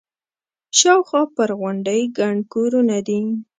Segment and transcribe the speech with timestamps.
[0.77, 3.21] شاوخوا پر غونډۍ ګڼ کورونه دي.